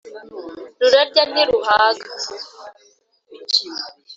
[0.79, 2.09] Rurarya ntiruhaga.